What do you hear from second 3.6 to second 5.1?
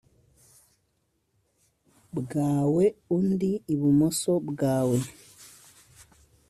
ibumoso bwawe